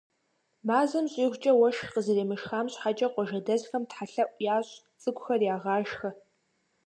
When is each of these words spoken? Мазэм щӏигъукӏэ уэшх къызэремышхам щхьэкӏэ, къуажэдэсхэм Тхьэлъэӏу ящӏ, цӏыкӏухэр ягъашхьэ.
Мазэм 0.67 1.05
щӏигъукӏэ 1.11 1.51
уэшх 1.59 1.87
къызэремышхам 1.93 2.67
щхьэкӏэ, 2.71 3.07
къуажэдэсхэм 3.13 3.83
Тхьэлъэӏу 3.89 4.39
ящӏ, 4.55 4.71
цӏыкӏухэр 5.01 5.41
ягъашхьэ. 5.55 6.09